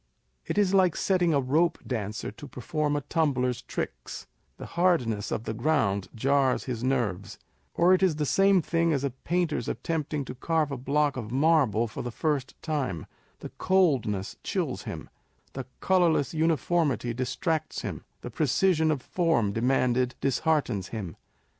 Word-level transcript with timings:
It 0.47 0.57
is 0.57 0.73
like 0.73 0.95
setting 0.95 1.31
a 1.31 1.39
rope 1.39 1.77
dancer 1.85 2.31
to 2.31 2.47
perform 2.47 2.95
a 2.95 3.01
tumbler's 3.01 3.61
tricks 3.61 4.23
â€" 4.23 4.57
the 4.57 4.65
hardness 4.65 5.29
of 5.31 5.43
the 5.43 5.53
ground 5.53 6.07
jars 6.15 6.63
his 6.63 6.83
nerves; 6.83 7.37
or 7.75 7.93
it 7.93 8.01
is 8.01 8.15
the 8.15 8.25
same 8.25 8.63
thing 8.63 8.93
as 8.93 9.03
a 9.03 9.11
painter's 9.11 9.67
attempting 9.67 10.25
to 10.25 10.33
carve 10.33 10.71
a 10.71 10.75
block 10.77 11.17
of 11.17 11.31
marble 11.31 11.87
for 11.87 12.01
the 12.01 12.09
first 12.09 12.59
time 12.63 13.01
â€" 13.01 13.05
the 13.41 13.49
coldness 13.59 14.37
chills 14.41 14.85
him, 14.85 15.07
the 15.53 15.67
colourless 15.81 16.33
uniformity 16.33 17.13
distracts 17.13 17.81
him, 17.83 18.03
the 18.21 18.31
precision 18.31 18.89
of 18.89 19.03
form 19.03 19.51
demanded 19.53 20.15
disheartens 20.19 20.87
him. 20.87 21.15